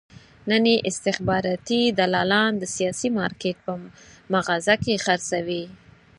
نن 0.49 0.63
یې 0.71 0.77
استخباراتي 0.89 1.81
دلالان 1.99 2.51
د 2.57 2.63
سیاسي 2.75 3.09
مارکېټ 3.17 3.57
په 3.65 3.73
مغازه 4.33 4.75
کې 4.83 5.01
خرڅوي. 5.05 5.63